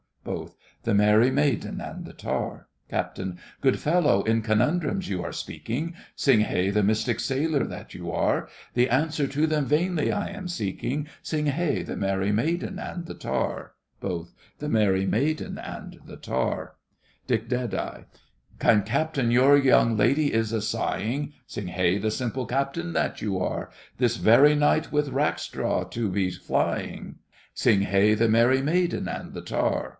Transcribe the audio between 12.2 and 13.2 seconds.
maiden and the